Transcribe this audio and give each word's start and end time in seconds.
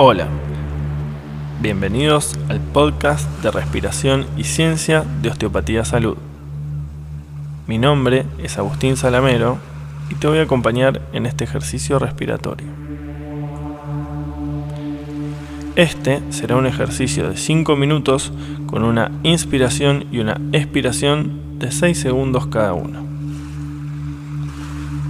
Hola, 0.00 0.28
bienvenidos 1.60 2.38
al 2.48 2.60
podcast 2.60 3.28
de 3.42 3.50
respiración 3.50 4.26
y 4.36 4.44
ciencia 4.44 5.04
de 5.22 5.28
osteopatía 5.28 5.84
salud. 5.84 6.16
Mi 7.66 7.78
nombre 7.78 8.24
es 8.40 8.58
Agustín 8.58 8.96
Salamero 8.96 9.58
y 10.08 10.14
te 10.14 10.28
voy 10.28 10.38
a 10.38 10.42
acompañar 10.42 11.02
en 11.12 11.26
este 11.26 11.42
ejercicio 11.42 11.98
respiratorio. 11.98 12.68
Este 15.74 16.22
será 16.30 16.54
un 16.54 16.66
ejercicio 16.66 17.28
de 17.28 17.36
5 17.36 17.74
minutos 17.74 18.32
con 18.68 18.84
una 18.84 19.10
inspiración 19.24 20.06
y 20.12 20.20
una 20.20 20.40
expiración 20.52 21.58
de 21.58 21.72
6 21.72 21.98
segundos 21.98 22.46
cada 22.46 22.72
uno. 22.72 23.00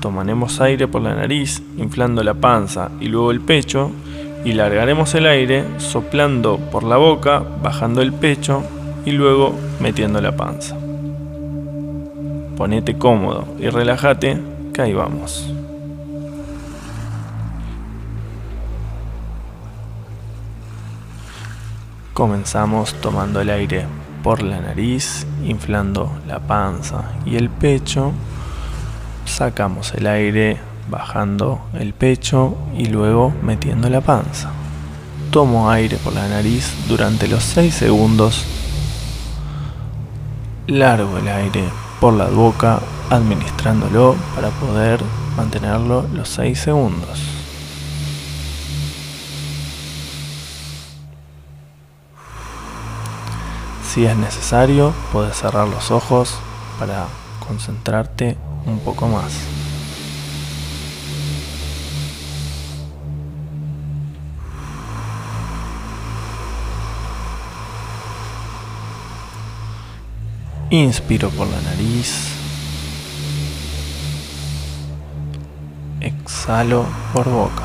Tomaremos 0.00 0.58
aire 0.62 0.88
por 0.88 1.02
la 1.02 1.14
nariz, 1.14 1.62
inflando 1.76 2.24
la 2.24 2.32
panza 2.32 2.90
y 2.98 3.08
luego 3.08 3.30
el 3.30 3.42
pecho 3.42 3.92
y 4.44 4.52
largaremos 4.52 5.14
el 5.14 5.26
aire 5.26 5.64
soplando 5.78 6.58
por 6.58 6.82
la 6.82 6.96
boca, 6.96 7.42
bajando 7.62 8.02
el 8.02 8.12
pecho 8.12 8.62
y 9.04 9.12
luego 9.12 9.54
metiendo 9.80 10.20
la 10.20 10.32
panza. 10.32 10.76
Ponete 12.56 12.98
cómodo 12.98 13.46
y 13.58 13.68
relájate, 13.68 14.40
que 14.72 14.82
ahí 14.82 14.92
vamos. 14.92 15.52
Comenzamos 22.12 22.94
tomando 23.00 23.40
el 23.40 23.48
aire 23.48 23.86
por 24.22 24.42
la 24.42 24.60
nariz, 24.60 25.26
inflando 25.44 26.10
la 26.26 26.38
panza 26.38 27.12
y 27.24 27.36
el 27.36 27.48
pecho. 27.48 28.12
Sacamos 29.24 29.94
el 29.94 30.06
aire 30.06 30.58
bajando 30.90 31.60
el 31.74 31.94
pecho 31.94 32.56
y 32.76 32.86
luego 32.86 33.32
metiendo 33.42 33.88
la 33.88 34.00
panza. 34.00 34.50
Tomo 35.30 35.70
aire 35.70 35.96
por 35.98 36.12
la 36.12 36.28
nariz 36.28 36.72
durante 36.88 37.28
los 37.28 37.42
6 37.44 37.74
segundos. 37.74 38.44
Largo 40.66 41.18
el 41.18 41.28
aire 41.28 41.64
por 42.00 42.14
la 42.14 42.26
boca 42.26 42.80
administrándolo 43.10 44.16
para 44.34 44.50
poder 44.50 45.00
mantenerlo 45.36 46.06
los 46.12 46.28
6 46.28 46.58
segundos. 46.58 47.20
Si 53.92 54.04
es 54.06 54.16
necesario, 54.16 54.92
puedes 55.12 55.36
cerrar 55.36 55.66
los 55.66 55.90
ojos 55.90 56.38
para 56.78 57.06
concentrarte 57.46 58.36
un 58.66 58.78
poco 58.78 59.08
más. 59.08 59.59
Inspiro 70.72 71.30
por 71.30 71.48
la 71.48 71.60
nariz. 71.62 72.28
Exhalo 76.00 76.86
por 77.12 77.28
boca. 77.28 77.64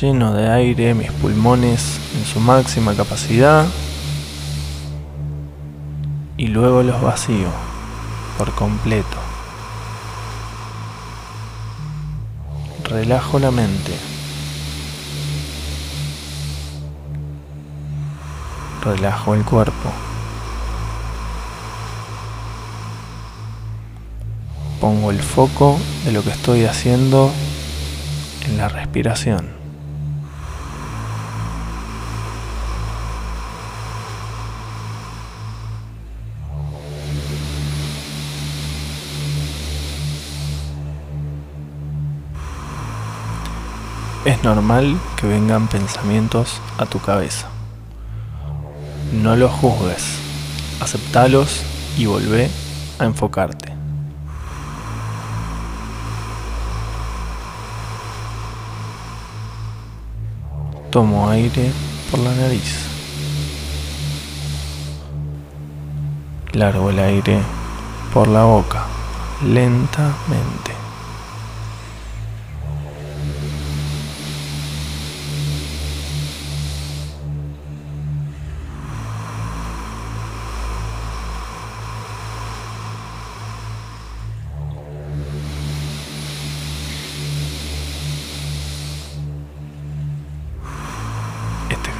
Lleno 0.00 0.32
de 0.32 0.48
aire 0.48 0.94
mis 0.94 1.10
pulmones 1.10 1.98
en 2.16 2.24
su 2.24 2.38
máxima 2.38 2.94
capacidad. 2.94 3.66
Y 6.36 6.46
luego 6.46 6.84
los 6.84 7.02
vacío 7.02 7.48
por 8.38 8.52
completo. 8.54 9.18
Relajo 12.84 13.40
la 13.40 13.50
mente. 13.50 13.92
Relajo 18.82 19.34
el 19.34 19.44
cuerpo. 19.44 19.90
Pongo 24.80 25.10
el 25.12 25.22
foco 25.22 25.78
de 26.04 26.12
lo 26.12 26.22
que 26.22 26.30
estoy 26.30 26.64
haciendo 26.64 27.30
en 28.46 28.58
la 28.58 28.68
respiración. 28.68 29.62
Es 44.24 44.42
normal 44.44 45.00
que 45.16 45.26
vengan 45.26 45.68
pensamientos 45.68 46.60
a 46.78 46.86
tu 46.86 47.00
cabeza. 47.00 47.51
No 49.12 49.36
los 49.36 49.52
juzgues, 49.52 50.02
aceptalos 50.80 51.62
y 51.98 52.06
volvé 52.06 52.48
a 52.98 53.04
enfocarte. 53.04 53.70
Tomo 60.90 61.28
aire 61.28 61.70
por 62.10 62.20
la 62.20 62.34
nariz. 62.34 62.86
Largo 66.52 66.88
el 66.88 66.98
aire 66.98 67.38
por 68.14 68.28
la 68.28 68.44
boca, 68.44 68.86
lentamente. 69.44 70.71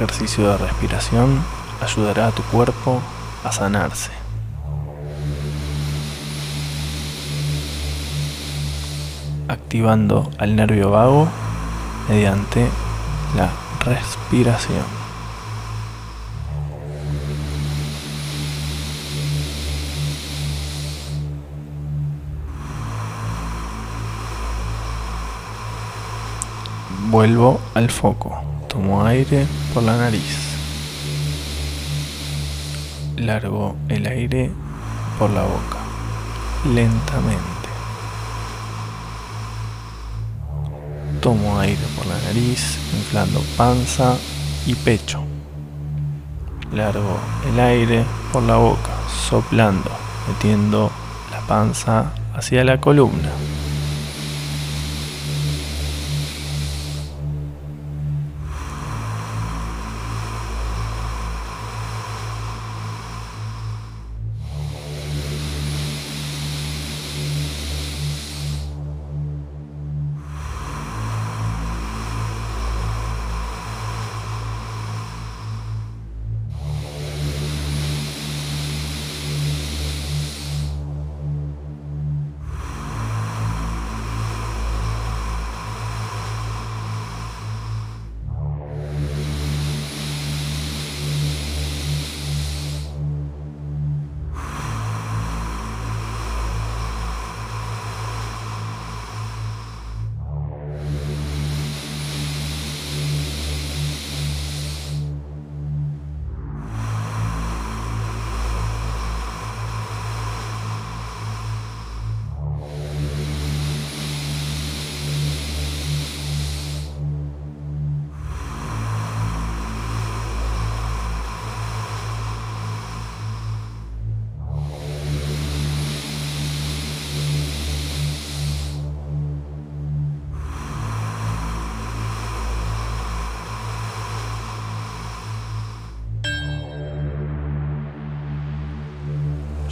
Ejercicio 0.03 0.49
de 0.49 0.57
respiración 0.57 1.41
ayudará 1.81 2.27
a 2.27 2.31
tu 2.31 2.43
cuerpo 2.43 3.01
a 3.45 3.51
sanarse. 3.53 4.11
Activando 9.47 10.29
al 10.37 10.57
nervio 10.57 10.91
vago 10.91 11.29
mediante 12.09 12.67
la 13.37 13.49
respiración. 13.85 14.83
Vuelvo 27.09 27.61
al 27.73 27.89
foco. 27.89 28.52
Tomo 28.73 29.05
aire 29.05 29.45
por 29.71 29.83
la 29.83 29.95
nariz. 29.95 30.35
Largo 33.17 33.75
el 33.87 34.07
aire 34.07 34.49
por 35.19 35.29
la 35.29 35.43
boca, 35.43 35.77
lentamente. 36.73 37.69
Tomo 41.21 41.59
aire 41.59 41.83
por 41.95 42.07
la 42.07 42.19
nariz, 42.23 42.79
inflando 42.97 43.43
panza 43.55 44.17
y 44.65 44.73
pecho. 44.73 45.21
Largo 46.73 47.19
el 47.47 47.59
aire 47.59 48.03
por 48.31 48.41
la 48.41 48.55
boca, 48.55 48.89
soplando, 49.29 49.91
metiendo 50.27 50.89
la 51.29 51.41
panza 51.41 52.11
hacia 52.33 52.63
la 52.63 52.81
columna. 52.81 53.29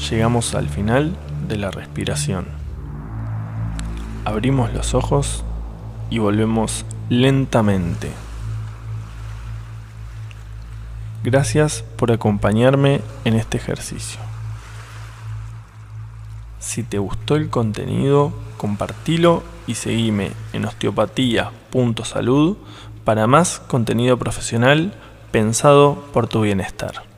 Llegamos 0.10 0.56
al 0.56 0.70
final 0.70 1.16
de 1.48 1.58
la 1.58 1.72
respiración. 1.72 2.46
Abrimos 4.26 4.74
los 4.74 4.94
ojos 4.94 5.44
y 6.10 6.20
volvemos 6.20 6.86
lentamente. 7.10 8.12
Gracias 11.24 11.84
por 11.98 12.12
acompañarme 12.12 13.02
en 13.26 13.36
este 13.36 13.58
ejercicio. 13.58 14.20
Si 16.60 16.84
te 16.84 16.98
gustó 16.98 17.36
el 17.36 17.50
contenido, 17.50 18.34
compartilo 18.58 19.44
y 19.68 19.76
seguime 19.76 20.32
en 20.54 20.66
osteopatía.salud 20.66 22.58
para 23.04 23.28
más 23.28 23.60
contenido 23.60 24.18
profesional 24.18 24.94
pensado 25.32 26.04
por 26.14 26.28
tu 26.28 26.42
bienestar. 26.42 27.11